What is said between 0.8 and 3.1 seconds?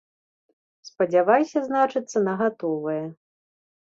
Спадзявайся, значыцца, на гатовае.